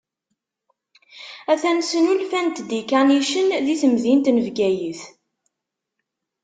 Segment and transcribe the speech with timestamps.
[1.51, 5.01] Atan snulfant-d ikanicen di temdint n Bgayet.